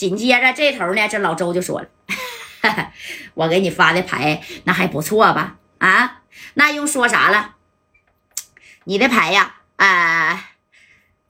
[0.00, 1.88] 紧接着这头呢，这老周就说了
[3.34, 5.56] ：“我给你发的牌那还不错吧？
[5.76, 6.22] 啊，
[6.54, 7.56] 那用说啥了？
[8.84, 10.52] 你的牌呀，啊，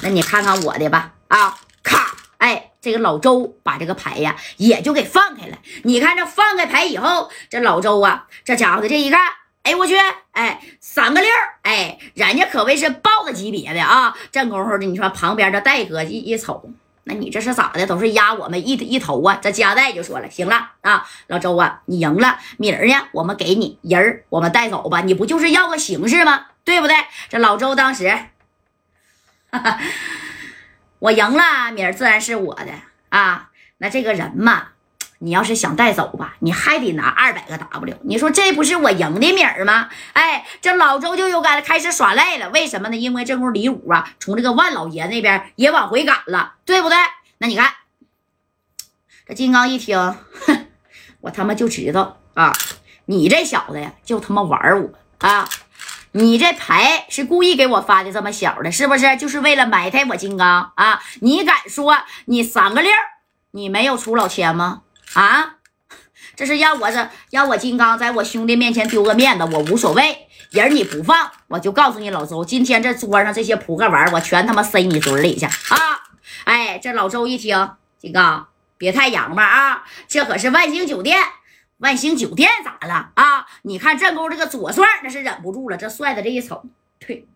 [0.00, 1.14] 那你看看我的吧。
[1.28, 5.56] 啊，咔，哎，这个老周把这个牌呀也就给放开了。
[5.84, 9.18] 你看这放开牌以后，这老周啊，这家伙的这一看，
[9.62, 9.96] 哎我去，
[10.32, 11.30] 哎，三个六，
[11.62, 14.14] 哎，人家可谓是豹子级别的啊。
[14.30, 16.70] 这功夫的，你说旁边这戴哥一一瞅。”
[17.08, 17.86] 那你这是咋的？
[17.86, 19.38] 都是压我们一一头啊！
[19.40, 25.00] 这加代就说了：“行了啊，老周啊，你赢了，米儿呢，我们给你人儿，我们带走吧。
[25.00, 26.48] 你不就是要个形式吗？
[26.64, 26.94] 对不对？”
[27.30, 28.14] 这老周当时，
[31.00, 32.72] 我赢了，米儿自然是我的
[33.08, 33.48] 啊。
[33.78, 34.68] 那这个人嘛。
[35.18, 37.96] 你要是想带走吧，你还得拿二百个 W。
[38.02, 39.88] 你说这不是我赢的米儿吗？
[40.12, 42.48] 哎，这老周就又该开始耍赖了。
[42.50, 42.96] 为什么呢？
[42.96, 46.96] 因为这会李武啊，从这个万老爷那边也往回赶了，对不对？
[47.38, 47.72] 那你看，
[49.26, 49.98] 这金刚一听，
[50.46, 50.66] 哼，
[51.20, 52.52] 我他妈就知道啊，
[53.06, 55.48] 你这小子呀，就他妈玩我啊！
[56.12, 59.16] 你这牌是故意给我发的这么小的，是不是？
[59.16, 61.02] 就是为了埋汰我金刚啊？
[61.20, 62.90] 你敢说你三个六，
[63.50, 64.82] 你没有出老千吗？
[65.18, 65.56] 啊，
[66.36, 70.28] 这是要我这要我金刚在我兄弟面前丢个面子，我无所谓。
[70.50, 75.52] 人你不放，我就告诉你老周，今天这桌上这些扑克玩我全他妈塞你嘴里去啊！
[76.44, 78.46] 哎，这老周一听，金刚
[78.78, 79.84] 别太洋吧啊！
[80.06, 81.20] 这可是万星酒店，
[81.78, 83.44] 万星酒店咋了啊？
[83.62, 86.64] 你看正宫这个左帅那是忍不住了，这帅的这一瞅，
[87.00, 87.26] 对。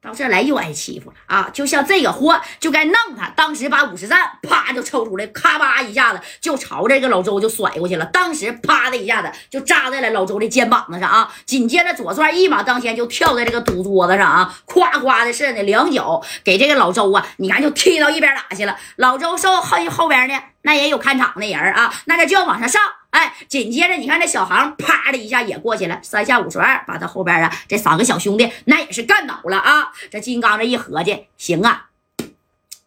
[0.00, 1.50] 到这来又挨欺负了啊！
[1.52, 3.28] 就像这个货就该弄他。
[3.30, 8.06] 当时把五十赞啪就抽出来，咔吧一下子就朝这个老周就甩过去了。
[8.06, 11.32] 当时啪的一下子就扎在了老周的肩膀子上啊！
[11.44, 18.76] 紧接着左帅一马当先就跳在这个赌桌子上啊，夸夸的似的两脚给这个老周啊，你看就踢到一边打去了。
[18.96, 22.82] 老周受后后边呢，那也有看场的人啊，那他就要往上上。
[23.10, 29.90] 哎，紧接着你看这小航啪的一下也过去了，三下五除二把他后边啊这三个小兄弟那也是干倒了啊！
[30.10, 31.86] 这金刚这一合计，行啊，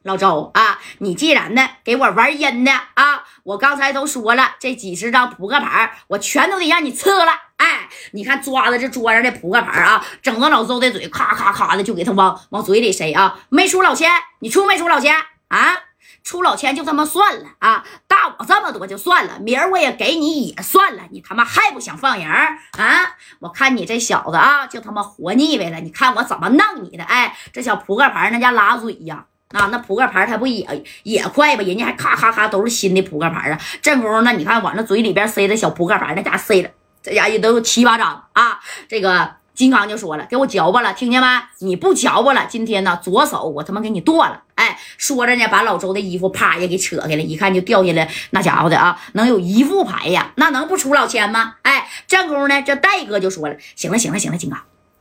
[0.04, 7.32] 老周啊，你既然呢给我玩阴的啊，我刚才都说了，这几十张扑克牌我全都得让你撤了。
[7.58, 13.40] 哎，你看抓着这桌上的扑克牌啊，整个老周的嘴咔咔咔的就给他往往嘴里塞啊！
[13.50, 15.16] 没出老千，你出没出老千
[15.48, 15.82] 啊？
[16.24, 17.84] 出老千就这么算了啊！
[18.08, 21.04] 大我这么多就算了，明儿我也给你也算了。
[21.12, 23.16] 你他妈还不想放人啊？
[23.40, 25.80] 我看你这小子啊，就他妈活腻歪了。
[25.80, 27.04] 你看我怎么弄你的？
[27.04, 29.26] 哎，这小扑克牌那家拉嘴呀！
[29.50, 31.64] 啊，那扑克牌它不也也快吧？
[31.64, 33.60] 人家还咔咔咔都是新的扑克牌啊！
[33.82, 36.70] 这功夫那你看往那嘴里边塞的小扑克牌，那家塞了，
[37.02, 38.60] 这家也都有七八张啊！
[38.88, 39.41] 这个。
[39.62, 41.28] 金刚就说了：“给我嚼吧了，听见没？
[41.60, 50.32] 你不嚼吧了，今天呢，左手我他妈给你剁了！”哎，说着呢，把老周的衣服啪也给扯开了，一看就掉下来，那家伙的啊，能有一副牌呀？
[50.38, 51.58] 那能不出老千吗？
[51.62, 54.60] 哎，正宫呢，这戴哥就说了：“行了，行了，行了，金刚，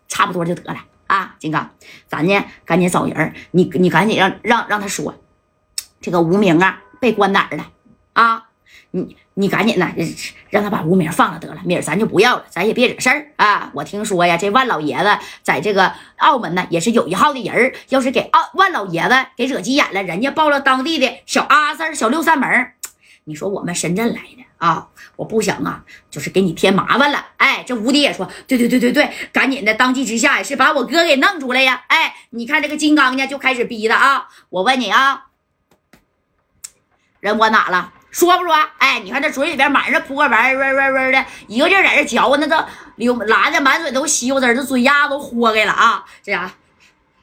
[0.09, 1.37] 差不多就得了啊！
[1.39, 1.71] 金刚，
[2.07, 5.15] 咱呢赶紧找人，你你赶紧让让让他说，
[6.03, 7.67] 这个无名啊被关哪儿了
[8.13, 8.50] 啊？
[8.93, 9.87] 你。”你赶紧的，
[10.51, 13.71] 让他把无名放了得了，明儿咱就不要了，咱也别惹事儿啊！
[13.73, 17.73] 我听说呀，这万老爷子在这个澳门呢，也是有一号的人儿。
[17.89, 22.73] 要是给澳万老爷子给惹急眼了，人家报了当地的小阿三、小六扇门。
[23.25, 27.29] 你说我们深圳来的啊，我不想啊，就是给你添麻烦了。
[27.39, 31.83] 哎，这吴迪也说，对对对对对，赶紧的，当机之下也是把我哥给弄出来呀！
[31.89, 34.29] 哎，你看这个金刚呢，就开始逼他啊！
[34.51, 35.29] 我问你啊，
[37.21, 37.95] 人我哪了？
[38.11, 38.55] 说不说？
[38.79, 42.57] 哎，你看这嘴里边满是扑克牌，歪歪歪的，一个劲在这嚼，那都
[42.97, 46.05] 流蓝的满嘴都西瓜汁，这嘴丫子都豁开了啊！
[46.23, 46.51] 这样，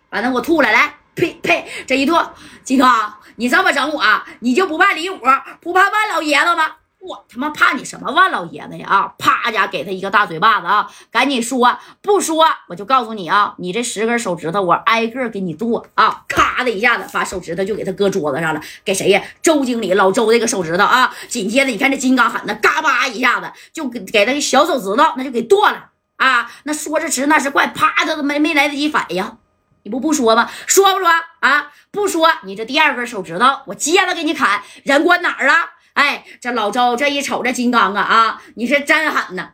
[0.09, 2.15] 反正给我吐了，来，呸呸，这一吐，
[2.63, 4.03] 金刚，你这么整我，
[4.39, 5.19] 你就不怕李五，
[5.61, 6.71] 不怕万老爷子吗？
[6.99, 8.87] 我他妈怕你什么万老爷子呀！
[8.87, 10.89] 啊，啪家给他一个大嘴巴子啊！
[11.11, 13.55] 赶紧说，不说我就告诉你啊！
[13.59, 16.23] 你这十根手指头我挨个给你剁啊！
[16.27, 19.21] 咔的一下子把手指头就给他搁桌子上了，给谁呀？
[19.41, 21.15] 周经理老周这个手指头啊！
[21.29, 26.51] 紧接着你看这金刚狠的，嘎巴一下子就给给他小手指头那就给剁了啊！
[26.63, 29.37] 那说着迟那是快，啪他都没没来得及反应，
[29.83, 30.49] 你不不说吗？
[30.65, 31.07] 说不说
[31.39, 31.71] 啊？
[31.91, 35.53] 不说，你这第二根手指头我接着给你砍，人关哪儿了？
[35.97, 39.49] 哎，这老周这一瞅这金刚啊啊，你是真狠呐！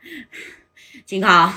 [1.06, 1.54] 金刚，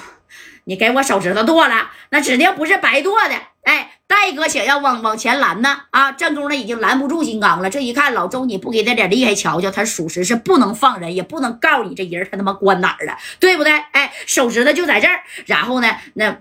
[0.63, 3.35] 你给我手指头剁了，那指定不是白剁的。
[3.65, 7.69] 哎，戴哥想要往往前拦呢啊，正宫呢已经拦不住金刚了。
[7.69, 13.73] 这一看老周，你不给他点厉害瞧瞧，他属实是不能放人，也不能告诉你这人他他妈关哪儿了，对不对？
[13.91, 16.41] 哎，手指头就在这儿，然后呢，那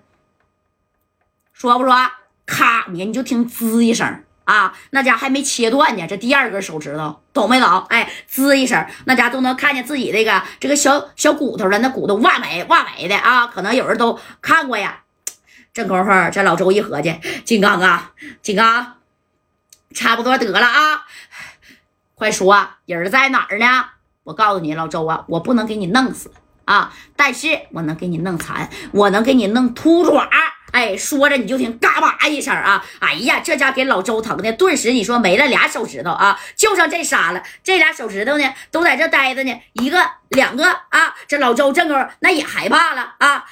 [1.51, 1.95] 说不说？
[2.45, 4.23] 咔，你你就听滋一声。
[4.45, 7.79] 啊，那家还没切断呢，这第二根手指头懂没懂？
[7.89, 15.01] 哎，滋一声，那家都能看见自己这个这个小小骨头了，那骨头哇美哇美的啊，可能有人都看过呀。
[15.73, 17.13] 这功夫，这老周一合计，
[17.43, 18.93] 金刚啊，金刚，
[19.93, 21.05] 差不多得了啊，
[22.15, 23.85] 快说人在哪儿呢？
[24.23, 26.31] 我告诉你，老周啊，我不能给你弄死
[26.65, 30.29] 啊，但是我能给你弄残，我能给你弄秃爪。
[30.71, 32.83] 哎，说着你就听嘎巴一声啊！
[32.99, 37.41] 哎呀，这家给老周疼的，顿时你说没了俩手指头啊，就剩这仨了。
[37.63, 41.15] 这俩手指头呢，都在这待着呢，一个两个啊。
[41.29, 43.45] 这老周这个那也害怕了啊。